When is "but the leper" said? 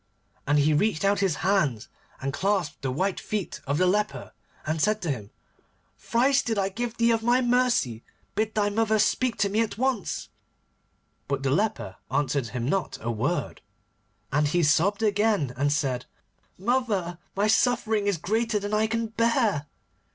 11.27-11.97